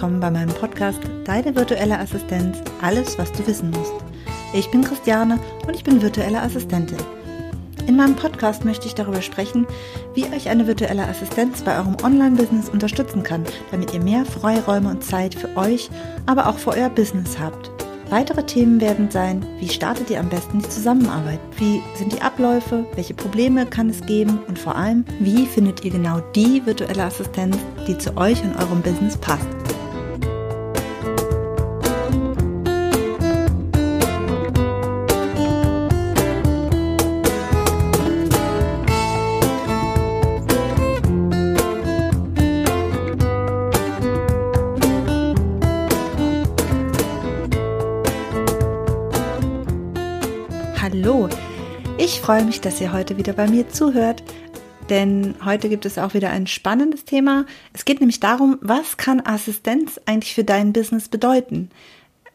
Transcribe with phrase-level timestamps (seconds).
[0.00, 3.92] Willkommen bei meinem Podcast Deine virtuelle Assistenz, alles was du wissen musst.
[4.54, 6.96] Ich bin Christiane und ich bin virtuelle Assistentin.
[7.86, 9.66] In meinem Podcast möchte ich darüber sprechen,
[10.14, 15.04] wie euch eine virtuelle Assistenz bei eurem Online-Business unterstützen kann, damit ihr mehr Freiräume und
[15.04, 15.90] Zeit für euch,
[16.24, 17.70] aber auch für euer Business habt.
[18.08, 21.40] Weitere Themen werden sein, wie startet ihr am besten die Zusammenarbeit?
[21.58, 22.86] Wie sind die Abläufe?
[22.94, 24.40] Welche Probleme kann es geben?
[24.48, 28.80] Und vor allem, wie findet ihr genau die virtuelle Assistenz, die zu euch und eurem
[28.80, 29.59] Business passt?
[50.82, 51.28] Hallo,
[51.98, 54.22] ich freue mich, dass ihr heute wieder bei mir zuhört,
[54.88, 57.44] denn heute gibt es auch wieder ein spannendes Thema.
[57.74, 61.68] Es geht nämlich darum, was kann Assistenz eigentlich für dein Business bedeuten?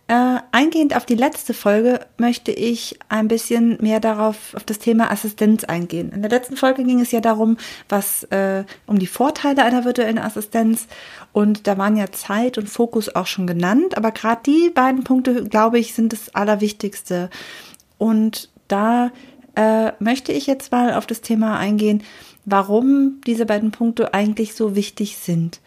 [0.07, 5.09] Äh, eingehend auf die letzte Folge möchte ich ein bisschen mehr darauf, auf das Thema
[5.11, 6.11] Assistenz eingehen.
[6.11, 7.57] In der letzten Folge ging es ja darum,
[7.89, 10.85] was, äh, um die Vorteile einer virtuellen Assistenz
[11.33, 15.45] und da waren ja Zeit und Fokus auch schon genannt, aber gerade die beiden Punkte,
[15.45, 17.31] glaube ich, sind das Allerwichtigste.
[17.97, 19.11] Und da
[19.55, 22.03] äh, möchte ich jetzt mal auf das Thema eingehen,
[22.45, 25.61] warum diese beiden Punkte eigentlich so wichtig sind.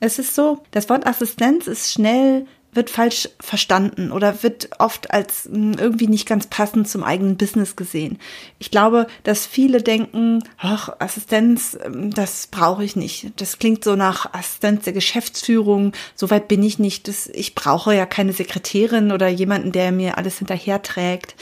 [0.00, 5.44] Es ist so, das Wort Assistenz ist schnell wird falsch verstanden oder wird oft als
[5.44, 8.18] hm, irgendwie nicht ganz passend zum eigenen Business gesehen.
[8.58, 13.32] Ich glaube, dass viele denken, ach, Assistenz, ähm, das brauche ich nicht.
[13.36, 15.92] Das klingt so nach Assistenz der Geschäftsführung.
[16.14, 17.08] Soweit bin ich nicht.
[17.08, 21.34] Das, ich brauche ja keine Sekretärin oder jemanden, der mir alles hinterherträgt.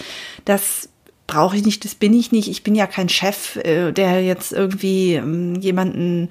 [0.44, 0.88] Das
[1.30, 2.48] brauche ich nicht, das bin ich nicht.
[2.48, 6.28] Ich bin ja kein Chef, äh, der jetzt irgendwie ähm, jemanden,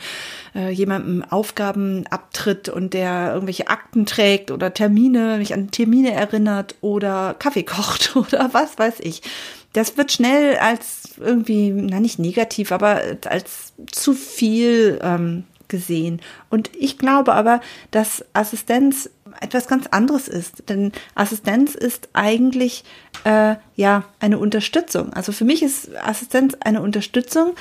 [0.53, 6.75] äh, jemandem Aufgaben abtritt und der irgendwelche Akten trägt oder Termine, mich an Termine erinnert
[6.81, 9.21] oder Kaffee kocht oder was weiß ich.
[9.71, 16.21] Das wird schnell als irgendwie, na nicht negativ, aber als zu viel ähm, gesehen.
[16.49, 17.61] Und ich glaube aber,
[17.91, 19.09] dass Assistenz
[19.39, 20.69] etwas ganz anderes ist.
[20.69, 22.83] Denn Assistenz ist eigentlich
[23.23, 25.13] äh, ja eine Unterstützung.
[25.13, 27.55] Also für mich ist Assistenz eine Unterstützung.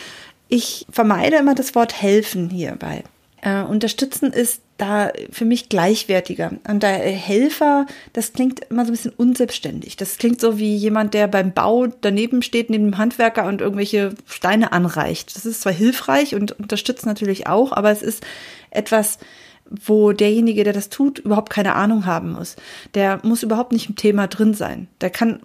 [0.48, 3.04] Ich vermeide immer das Wort helfen hierbei.
[3.40, 6.52] Äh, unterstützen ist da für mich gleichwertiger.
[6.66, 9.96] Und der Helfer, das klingt immer so ein bisschen unselbstständig.
[9.96, 14.14] Das klingt so wie jemand, der beim Bau daneben steht, neben dem Handwerker und irgendwelche
[14.26, 15.34] Steine anreicht.
[15.36, 18.24] Das ist zwar hilfreich und unterstützt natürlich auch, aber es ist
[18.70, 19.18] etwas,
[19.70, 22.56] wo derjenige, der das tut, überhaupt keine Ahnung haben muss.
[22.94, 24.88] Der muss überhaupt nicht im Thema drin sein.
[25.00, 25.40] Der kann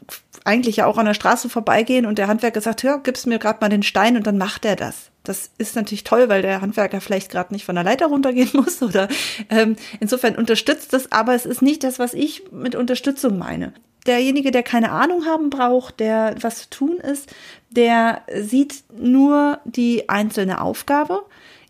[0.45, 3.59] eigentlich ja auch an der Straße vorbeigehen und der Handwerker sagt, ja, gib's mir gerade
[3.61, 5.09] mal den Stein und dann macht er das.
[5.23, 8.81] Das ist natürlich toll, weil der Handwerker vielleicht gerade nicht von der Leiter runtergehen muss
[8.81, 9.07] oder
[9.49, 13.73] ähm, insofern unterstützt das, aber es ist nicht das, was ich mit Unterstützung meine.
[14.05, 17.33] Derjenige, der keine Ahnung haben braucht, der was zu tun ist,
[17.69, 21.23] der sieht nur die einzelne Aufgabe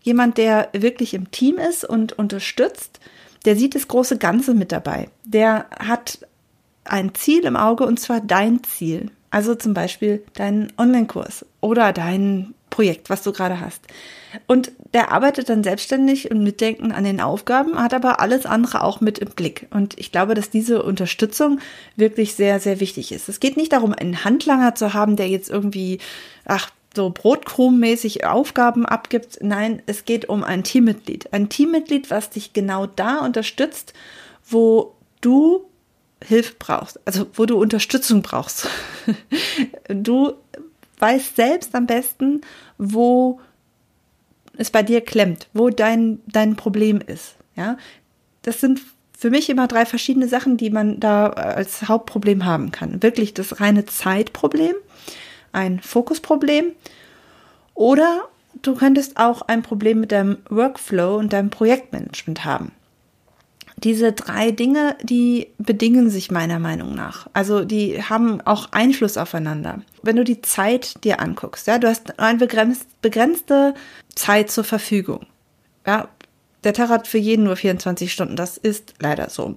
[0.04, 3.00] jemand, der wirklich im Team ist und unterstützt,
[3.44, 5.08] der sieht das große Ganze mit dabei.
[5.24, 6.18] Der hat
[6.84, 9.10] ein Ziel im Auge und zwar dein Ziel.
[9.30, 13.82] Also zum Beispiel deinen Online-Kurs oder dein Projekt, was du gerade hast.
[14.46, 19.00] Und der arbeitet dann selbstständig und mitdenken an den Aufgaben, hat aber alles andere auch
[19.00, 19.66] mit im Blick.
[19.70, 21.60] Und ich glaube, dass diese Unterstützung
[21.96, 23.28] wirklich sehr, sehr wichtig ist.
[23.28, 25.98] Es geht nicht darum, einen Handlanger zu haben, der jetzt irgendwie,
[26.44, 29.38] ach, so Brotkrumenmäßig Aufgaben abgibt.
[29.40, 31.32] Nein, es geht um ein Teammitglied.
[31.32, 33.92] Ein Teammitglied, was dich genau da unterstützt,
[34.48, 35.66] wo du
[36.24, 38.68] Hilfe brauchst, also wo du Unterstützung brauchst.
[39.88, 40.32] Du
[40.98, 42.40] weißt selbst am besten,
[42.78, 43.40] wo
[44.56, 47.34] es bei dir klemmt, wo dein, dein Problem ist.
[47.54, 47.76] Ja,
[48.42, 48.80] das sind
[49.16, 53.02] für mich immer drei verschiedene Sachen, die man da als Hauptproblem haben kann.
[53.02, 54.74] Wirklich das reine Zeitproblem,
[55.54, 56.72] ein Fokusproblem
[57.74, 58.28] oder
[58.62, 62.72] du könntest auch ein Problem mit deinem Workflow und deinem Projektmanagement haben.
[63.76, 67.26] Diese drei Dinge, die bedingen sich meiner Meinung nach.
[67.32, 69.82] Also die haben auch Einfluss aufeinander.
[70.02, 72.38] Wenn du die Zeit dir anguckst, ja, du hast eine
[73.02, 73.74] begrenzte
[74.14, 75.26] Zeit zur Verfügung.
[75.86, 76.08] Ja,
[76.62, 78.36] der Tag hat für jeden nur 24 Stunden.
[78.36, 79.54] Das ist leider so.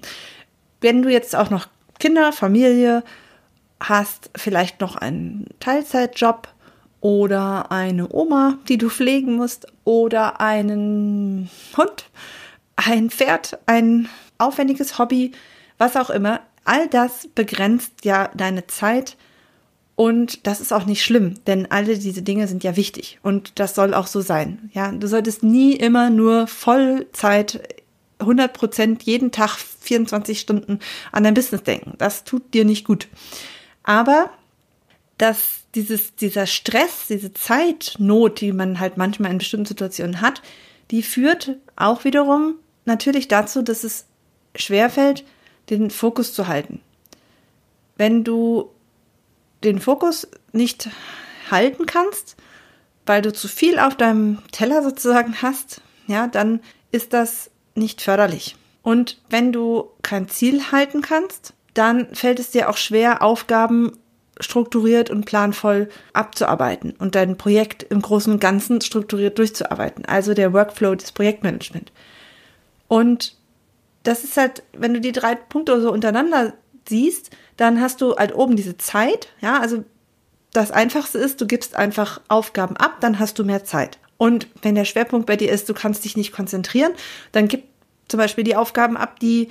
[0.82, 1.68] Wenn du jetzt auch noch
[2.00, 3.04] Kinder, Familie,
[3.80, 6.48] hast vielleicht noch einen Teilzeitjob
[7.02, 12.10] oder eine Oma, die du pflegen musst oder einen Hund,
[12.76, 15.32] ein Pferd, ein aufwendiges Hobby,
[15.78, 16.42] was auch immer.
[16.66, 19.16] All das begrenzt ja deine Zeit
[19.96, 23.74] und das ist auch nicht schlimm, denn alle diese Dinge sind ja wichtig und das
[23.74, 24.70] soll auch so sein.
[24.74, 27.78] Ja, du solltest nie immer nur Vollzeit
[28.20, 30.80] 100 Prozent jeden Tag 24 Stunden
[31.12, 31.94] an dein Business denken.
[31.98, 33.08] Das tut dir nicht gut.
[33.88, 34.30] Aber
[35.18, 40.42] dass dieses, dieser Stress, diese Zeitnot, die man halt manchmal in bestimmten Situationen hat,
[40.92, 44.06] die führt auch wiederum natürlich dazu, dass es
[44.56, 45.24] schwerfällt,
[45.70, 46.82] den Fokus zu halten.
[47.96, 48.72] Wenn du
[49.64, 50.90] den Fokus nicht
[51.50, 52.36] halten kannst,
[53.06, 56.60] weil du zu viel auf deinem Teller sozusagen hast, ja, dann
[56.92, 58.58] ist das nicht förderlich.
[58.84, 63.92] Und wenn du kein Ziel halten kannst, dann fällt es dir auch schwer, Aufgaben
[64.40, 70.06] strukturiert und planvoll abzuarbeiten und dein Projekt im Großen und Ganzen strukturiert durchzuarbeiten.
[70.06, 71.92] Also der Workflow des Projektmanagement.
[72.88, 73.36] Und
[74.04, 76.54] das ist halt, wenn du die drei Punkte so untereinander
[76.88, 79.84] siehst, dann hast du halt oben diese Zeit, ja, also
[80.54, 84.00] das Einfachste ist, du gibst einfach Aufgaben ab, dann hast du mehr Zeit.
[84.18, 86.94] Und wenn der Schwerpunkt bei dir ist, du kannst dich nicht konzentrieren,
[87.32, 87.66] dann gib
[88.08, 89.50] zum Beispiel die Aufgaben ab, die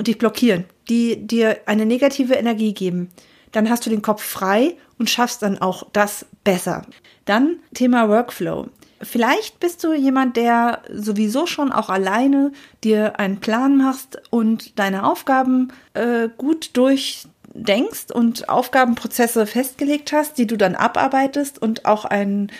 [0.00, 3.10] dich blockieren, die dir eine negative Energie geben.
[3.52, 6.82] Dann hast du den Kopf frei und schaffst dann auch das besser.
[7.24, 8.68] Dann Thema Workflow.
[9.00, 12.52] Vielleicht bist du jemand, der sowieso schon auch alleine
[12.82, 20.46] dir einen Plan machst und deine Aufgaben äh, gut durchdenkst und Aufgabenprozesse festgelegt hast, die
[20.46, 22.50] du dann abarbeitest und auch einen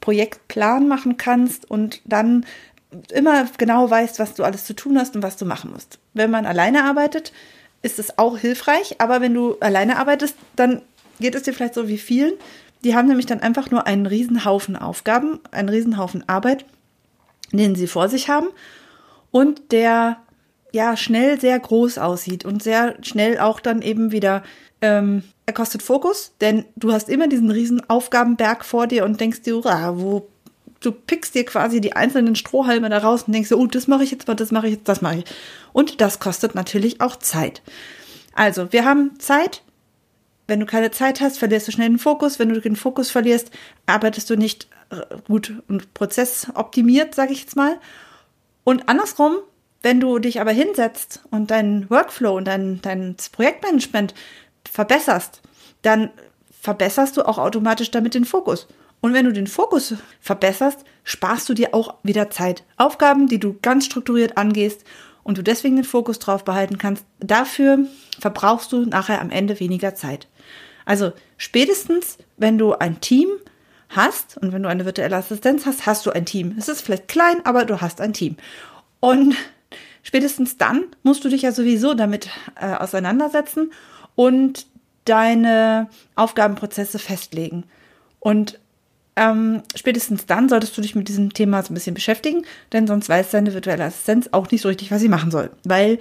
[0.00, 2.44] Projektplan machen kannst und dann
[3.10, 5.98] immer genau weißt, was du alles zu tun hast und was du machen musst.
[6.12, 7.32] Wenn man alleine arbeitet,
[7.84, 10.82] ist es auch hilfreich, aber wenn du alleine arbeitest, dann
[11.20, 12.32] geht es dir vielleicht so wie vielen,
[12.82, 16.64] die haben nämlich dann einfach nur einen Riesenhaufen Aufgaben, einen Riesenhaufen Arbeit,
[17.52, 18.48] den sie vor sich haben
[19.30, 20.16] und der
[20.72, 24.42] ja schnell sehr groß aussieht und sehr schnell auch dann eben wieder
[24.80, 29.42] ähm, er kostet Fokus, denn du hast immer diesen riesen Aufgabenberg vor dir und denkst
[29.42, 30.26] dir, wo
[30.84, 34.04] du pickst dir quasi die einzelnen Strohhalme da raus und denkst dir, oh, das mache
[34.04, 35.24] ich jetzt mal, das mache ich jetzt, das mache ich.
[35.72, 37.62] Und das kostet natürlich auch Zeit.
[38.34, 39.62] Also, wir haben Zeit,
[40.46, 42.38] wenn du keine Zeit hast, verlierst du schnell den Fokus.
[42.38, 43.50] Wenn du den Fokus verlierst,
[43.86, 47.78] arbeitest du nicht äh, gut und prozessoptimiert, sage ich jetzt mal.
[48.64, 49.36] Und andersrum,
[49.82, 54.14] wenn du dich aber hinsetzt und deinen Workflow und dein, dein Projektmanagement
[54.70, 55.42] verbesserst,
[55.82, 56.10] dann
[56.60, 58.66] verbesserst du auch automatisch damit den Fokus.
[59.04, 62.64] Und wenn du den Fokus verbesserst, sparst du dir auch wieder Zeit.
[62.78, 64.82] Aufgaben, die du ganz strukturiert angehst
[65.22, 67.80] und du deswegen den Fokus drauf behalten kannst, dafür
[68.18, 70.26] verbrauchst du nachher am Ende weniger Zeit.
[70.86, 73.28] Also spätestens, wenn du ein Team
[73.90, 76.54] hast und wenn du eine virtuelle Assistenz hast, hast du ein Team.
[76.58, 78.38] Es ist vielleicht klein, aber du hast ein Team.
[79.00, 79.36] Und
[80.02, 83.70] spätestens dann musst du dich ja sowieso damit äh, auseinandersetzen
[84.14, 84.66] und
[85.04, 87.64] deine Aufgabenprozesse festlegen.
[88.18, 88.58] Und
[89.16, 93.08] ähm, spätestens dann solltest du dich mit diesem Thema so ein bisschen beschäftigen, denn sonst
[93.08, 95.50] weiß deine virtuelle Assistenz auch nicht so richtig, was sie machen soll.
[95.64, 95.98] Weil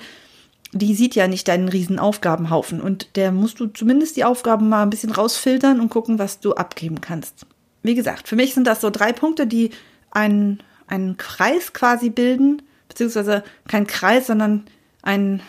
[0.72, 4.82] die sieht ja nicht deinen riesen Aufgabenhaufen und der musst du zumindest die Aufgaben mal
[4.82, 7.46] ein bisschen rausfiltern und gucken, was du abgeben kannst.
[7.84, 9.70] Wie gesagt, für mich sind das so drei Punkte, die
[10.10, 14.66] einen, einen Kreis quasi bilden, beziehungsweise kein Kreis, sondern
[15.04, 15.42] ein,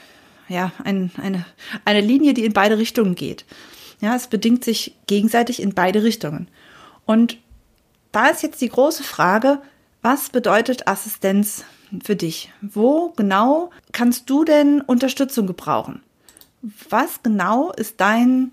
[0.48, 1.46] ja, ein, eine,
[1.86, 3.46] eine Linie, die in beide Richtungen geht.
[4.00, 6.48] Ja, es bedingt sich gegenseitig in beide Richtungen.
[7.06, 7.38] Und
[8.14, 9.60] da ist jetzt die große Frage,
[10.00, 11.64] was bedeutet Assistenz
[12.04, 12.52] für dich?
[12.60, 16.02] Wo genau kannst du denn Unterstützung gebrauchen?
[16.88, 18.52] Was genau ist dein,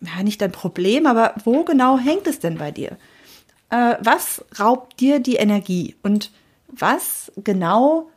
[0.00, 2.98] ja nicht dein Problem, aber wo genau hängt es denn bei dir?
[3.70, 6.32] Äh, was raubt dir die Energie und
[6.66, 8.10] was genau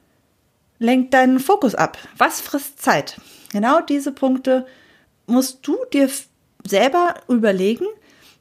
[0.79, 1.97] lenkt deinen Fokus ab?
[2.17, 3.21] Was frisst Zeit?
[3.51, 4.65] Genau diese Punkte
[5.27, 6.09] musst du dir
[6.65, 7.85] selber überlegen.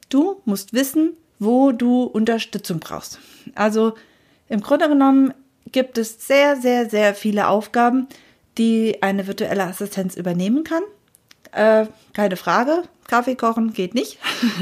[0.09, 3.18] Du musst wissen, wo du Unterstützung brauchst.
[3.56, 3.94] Also
[4.49, 5.35] im Grunde genommen
[5.73, 8.06] gibt es sehr, sehr, sehr viele Aufgaben,
[8.59, 10.82] die eine virtuelle Assistenz übernehmen kann.
[11.52, 14.19] Äh, keine Frage, Kaffee kochen geht nicht.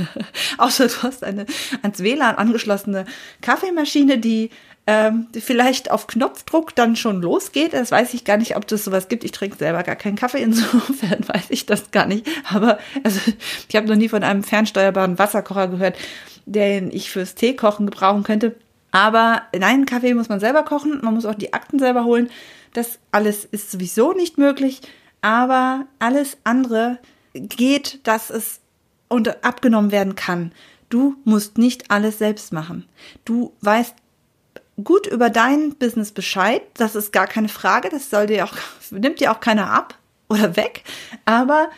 [0.59, 1.45] Außer du hast eine
[1.83, 3.05] ans WLAN angeschlossene
[3.43, 4.49] Kaffeemaschine, die,
[4.87, 7.75] ähm, vielleicht auf Knopfdruck dann schon losgeht.
[7.75, 9.23] Das weiß ich gar nicht, ob das sowas gibt.
[9.23, 12.27] Ich trinke selber gar keinen Kaffee, insofern weiß ich das gar nicht.
[12.51, 13.21] Aber also,
[13.69, 15.99] ich habe noch nie von einem fernsteuerbaren Wasserkocher gehört,
[16.47, 18.57] den ich fürs Teekochen gebrauchen könnte.
[18.91, 22.31] Aber nein, Kaffee muss man selber kochen, man muss auch die Akten selber holen.
[22.73, 24.81] Das alles ist sowieso nicht möglich,
[25.21, 26.99] aber alles andere
[27.41, 28.61] geht, dass es
[29.09, 30.53] und abgenommen werden kann.
[30.91, 32.87] Du musst nicht alles selbst machen.
[33.25, 33.95] Du weißt
[34.83, 38.55] gut über dein Business Bescheid, das ist gar keine Frage, das soll dir auch,
[38.91, 40.85] nimmt dir auch keiner ab oder weg,
[41.25, 41.71] aber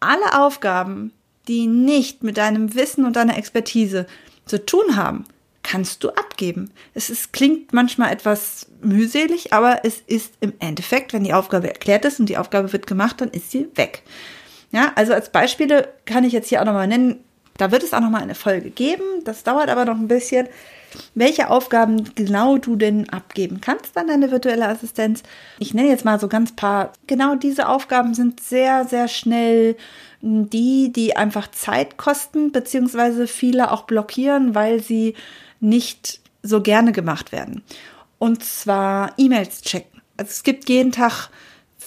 [0.00, 1.12] alle Aufgaben,
[1.46, 4.06] die nicht mit deinem Wissen und deiner Expertise
[4.46, 5.24] zu tun haben,
[5.62, 6.70] kannst du abgeben.
[6.94, 12.06] Es ist, klingt manchmal etwas mühselig, aber es ist im Endeffekt, wenn die Aufgabe erklärt
[12.06, 14.02] ist und die Aufgabe wird gemacht, dann ist sie weg.
[14.72, 17.24] Ja, also als Beispiele kann ich jetzt hier auch nochmal nennen,
[17.56, 19.02] da wird es auch nochmal eine Folge geben.
[19.24, 20.48] Das dauert aber noch ein bisschen.
[21.14, 25.22] Welche Aufgaben genau du denn abgeben kannst an deine virtuelle Assistenz.
[25.58, 26.92] Ich nenne jetzt mal so ganz paar.
[27.06, 29.76] Genau diese Aufgaben sind sehr, sehr schnell
[30.22, 35.14] die, die einfach Zeit kosten, beziehungsweise viele auch blockieren, weil sie
[35.60, 37.62] nicht so gerne gemacht werden.
[38.18, 40.00] Und zwar E-Mails checken.
[40.16, 41.28] Also es gibt jeden Tag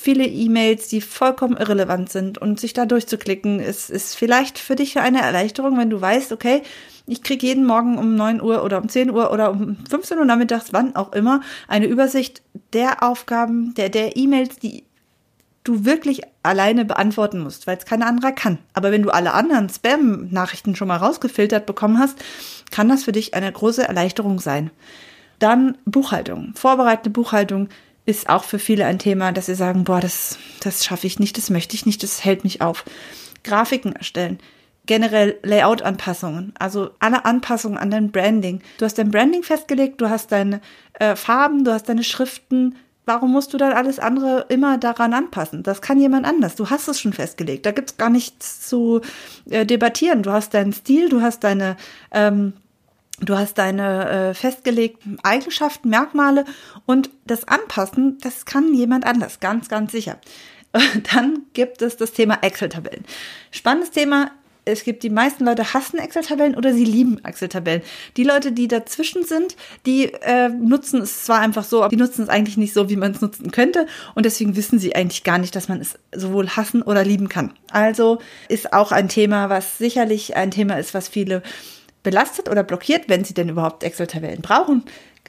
[0.03, 4.99] viele E-Mails, die vollkommen irrelevant sind und sich da durchzuklicken, ist, ist vielleicht für dich
[4.99, 6.61] eine Erleichterung, wenn du weißt, okay,
[7.07, 10.25] ich kriege jeden Morgen um 9 Uhr oder um 10 Uhr oder um 15 Uhr
[10.25, 12.41] nachmittags, wann auch immer, eine Übersicht
[12.73, 14.83] der Aufgaben, der, der E-Mails, die
[15.63, 18.57] du wirklich alleine beantworten musst, weil es kein anderer kann.
[18.73, 22.17] Aber wenn du alle anderen Spam-Nachrichten schon mal rausgefiltert bekommen hast,
[22.71, 24.69] kann das für dich eine große Erleichterung sein.
[25.39, 26.51] Dann Buchhaltung.
[26.55, 27.69] Vorbereitende Buchhaltung
[28.05, 31.37] ist auch für viele ein Thema, dass sie sagen, boah, das, das schaffe ich nicht,
[31.37, 32.83] das möchte ich nicht, das hält mich auf.
[33.43, 34.39] Grafiken erstellen.
[34.85, 38.61] Generell Layout-Anpassungen, also alle Anpassungen an dein Branding.
[38.77, 40.59] Du hast dein Branding festgelegt, du hast deine
[40.99, 45.63] äh, Farben, du hast deine Schriften, warum musst du dann alles andere immer daran anpassen?
[45.63, 46.55] Das kann jemand anders.
[46.55, 47.65] Du hast es schon festgelegt.
[47.65, 49.01] Da gibt's gar nichts zu
[49.49, 50.23] äh, debattieren.
[50.23, 51.77] Du hast deinen Stil, du hast deine,
[52.11, 52.53] ähm,
[53.29, 56.45] du hast deine äh, festgelegten Eigenschaften, Merkmale
[56.85, 60.17] und das Anpassen, das kann jemand anders, ganz, ganz sicher.
[61.13, 63.05] Dann gibt es das Thema Excel-Tabellen.
[63.51, 64.31] Spannendes Thema
[64.65, 67.81] es gibt die meisten Leute hassen Excel-Tabellen oder sie lieben Excel-Tabellen.
[68.15, 72.23] Die Leute, die dazwischen sind, die äh, nutzen es zwar einfach so, aber die nutzen
[72.23, 73.87] es eigentlich nicht so, wie man es nutzen könnte.
[74.15, 77.53] Und deswegen wissen sie eigentlich gar nicht, dass man es sowohl hassen oder lieben kann.
[77.71, 81.43] Also ist auch ein Thema, was sicherlich ein Thema ist, was viele
[82.03, 84.83] belastet oder blockiert, wenn sie denn überhaupt Excel-Tabellen brauchen.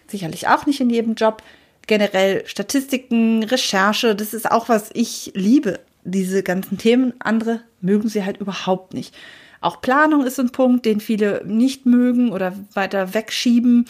[0.09, 1.43] Sicherlich auch nicht in jedem Job.
[1.87, 7.15] Generell Statistiken, Recherche, das ist auch was ich liebe diese ganzen Themen.
[7.21, 9.15] Andere mögen sie halt überhaupt nicht.
[9.61, 13.87] Auch Planung ist ein Punkt, den viele nicht mögen oder weiter wegschieben.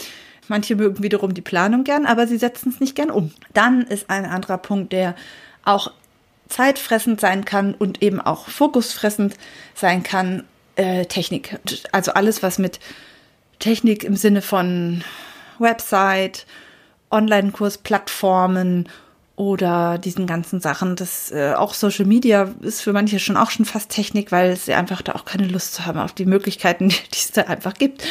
[0.47, 3.33] Manche mögen wiederum die Planung gern, aber sie setzen es nicht gern um.
[3.55, 5.17] Dann ist ein anderer Punkt, der
[5.65, 5.91] auch
[6.49, 9.35] zeitfressend sein kann und eben auch fokusfressend
[9.75, 10.45] sein kann,
[10.77, 11.59] äh, Technik.
[11.93, 12.81] Also alles, was mit
[13.59, 15.05] Technik im Sinne von
[15.59, 16.47] Website,
[17.11, 18.89] Online-Kurs-Plattformen
[19.37, 20.97] oder diesen ganzen Sachen.
[20.97, 24.75] Das äh, auch Social Media ist für manche schon auch schon fast Technik, weil sie
[24.75, 28.05] einfach da auch keine Lust zu haben auf die Möglichkeiten, die es da einfach gibt.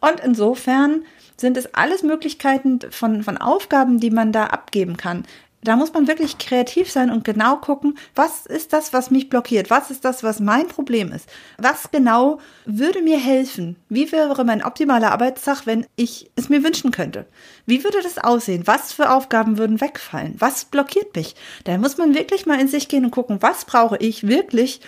[0.00, 1.02] Und insofern
[1.36, 5.24] sind es alles Möglichkeiten von, von Aufgaben, die man da abgeben kann
[5.62, 9.70] da muss man wirklich kreativ sein und genau gucken, was ist das, was mich blockiert?
[9.70, 11.28] Was ist das, was mein Problem ist?
[11.58, 13.76] Was genau würde mir helfen?
[13.88, 17.26] Wie wäre mein optimaler Arbeitstag, wenn ich es mir wünschen könnte?
[17.66, 18.66] Wie würde das aussehen?
[18.66, 20.36] Was für Aufgaben würden wegfallen?
[20.38, 21.34] Was blockiert mich?
[21.64, 24.80] Da muss man wirklich mal in sich gehen und gucken, was brauche ich wirklich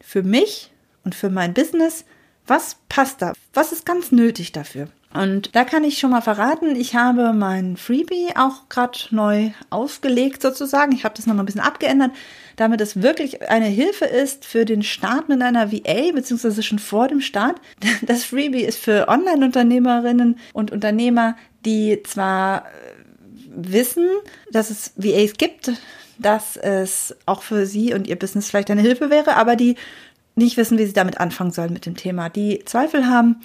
[0.00, 0.72] für mich
[1.04, 2.06] und für mein Business?
[2.46, 3.34] Was passt da?
[3.52, 4.88] Was ist ganz nötig dafür?
[5.14, 10.42] Und da kann ich schon mal verraten, ich habe mein Freebie auch gerade neu aufgelegt
[10.42, 10.92] sozusagen.
[10.92, 12.10] Ich habe das noch mal ein bisschen abgeändert,
[12.56, 17.06] damit es wirklich eine Hilfe ist für den Start mit einer VA, beziehungsweise schon vor
[17.06, 17.60] dem Start.
[18.02, 22.70] Das Freebie ist für Online-Unternehmerinnen und Unternehmer, die zwar äh,
[23.54, 24.08] wissen,
[24.50, 25.72] dass es VAs gibt,
[26.18, 29.76] dass es auch für sie und ihr Business vielleicht eine Hilfe wäre, aber die
[30.34, 33.36] nicht wissen, wie sie damit anfangen sollen mit dem Thema, die Zweifel haben,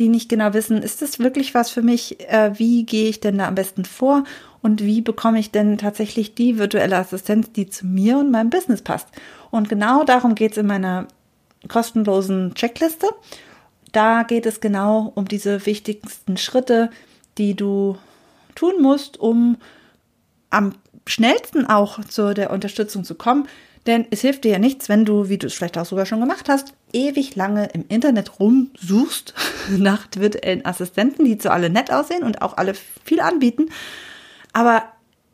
[0.00, 2.18] die nicht genau wissen, ist das wirklich was für mich?
[2.28, 4.24] Äh, wie gehe ich denn da am besten vor?
[4.62, 8.82] Und wie bekomme ich denn tatsächlich die virtuelle Assistenz, die zu mir und meinem Business
[8.82, 9.08] passt?
[9.50, 11.06] Und genau darum geht es in meiner
[11.68, 13.08] kostenlosen Checkliste.
[13.92, 16.90] Da geht es genau um diese wichtigsten Schritte,
[17.38, 17.96] die du
[18.54, 19.56] tun musst, um
[20.50, 20.74] am
[21.06, 23.48] schnellsten auch zu der Unterstützung zu kommen,
[23.86, 26.20] denn es hilft dir ja nichts, wenn du, wie du es vielleicht auch sogar schon
[26.20, 29.34] gemacht hast, ewig lange im Internet rumsuchst
[29.70, 33.70] nach virtuellen Assistenten, die zu alle nett aussehen und auch alle viel anbieten.
[34.52, 34.84] Aber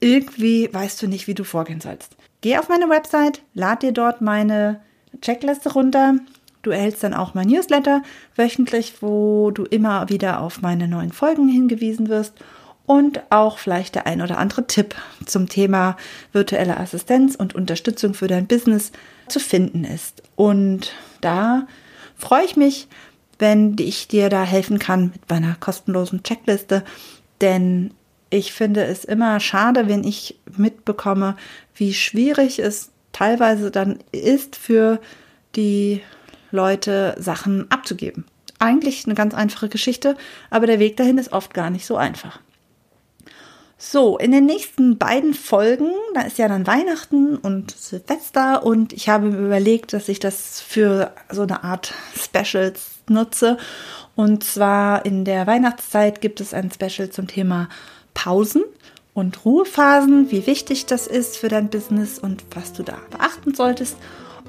[0.00, 2.17] irgendwie weißt du nicht, wie du vorgehen sollst.
[2.41, 4.81] Geh auf meine Website, lad dir dort meine
[5.21, 6.17] Checkliste runter.
[6.62, 8.03] Du erhältst dann auch mein Newsletter
[8.37, 12.35] wöchentlich, wo du immer wieder auf meine neuen Folgen hingewiesen wirst
[12.87, 15.97] und auch vielleicht der ein oder andere Tipp zum Thema
[16.33, 18.93] virtuelle Assistenz und Unterstützung für dein Business
[19.28, 20.23] zu finden ist.
[20.37, 21.66] Und da
[22.16, 22.88] freue ich mich,
[23.38, 26.85] wenn ich dir da helfen kann mit meiner kostenlosen Checkliste,
[27.40, 27.93] denn
[28.31, 31.37] ich finde es immer schade, wenn ich mitbekomme,
[31.75, 35.00] wie schwierig es teilweise dann ist für
[35.55, 36.02] die
[36.50, 38.25] Leute, Sachen abzugeben.
[38.59, 40.16] eigentlich eine ganz einfache Geschichte,
[40.50, 42.40] aber der Weg dahin ist oft gar nicht so einfach.
[43.78, 49.11] So, in den nächsten beiden Folgen, da ist ja dann Weihnachten und Silvester und ich
[49.11, 53.59] habe mir überlegt, dass ich das für so eine Art Specials nutze.
[54.14, 57.68] Und zwar in der Weihnachtszeit gibt es ein Special zum Thema
[58.14, 58.64] Pausen
[59.12, 63.99] und Ruhephasen, wie wichtig das ist für dein Business und was du da beachten solltest.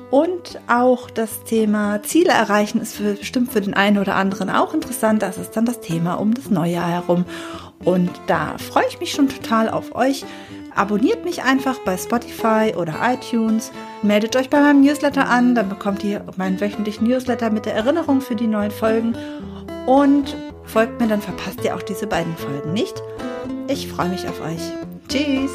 [0.10, 4.74] Und auch das Thema Ziele erreichen ist für, bestimmt für den einen oder anderen auch
[4.74, 5.22] interessant.
[5.22, 7.26] Das ist dann das Thema um das Neujahr herum.
[7.84, 10.26] Und da freue ich mich schon total auf euch.
[10.76, 13.72] Abonniert mich einfach bei Spotify oder iTunes.
[14.04, 18.22] Meldet euch bei meinem Newsletter an, dann bekommt ihr meinen wöchentlichen Newsletter mit der Erinnerung
[18.22, 19.16] für die neuen Folgen.
[19.88, 23.02] Und folgt mir, dann verpasst ihr auch diese beiden Folgen nicht.
[23.68, 24.62] Ich freue mich auf euch.
[25.08, 25.52] Tschüss!